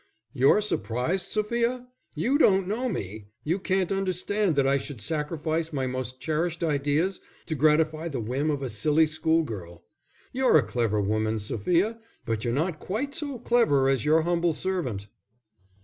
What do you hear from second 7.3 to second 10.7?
to gratify the whim of a silly school girl. You're a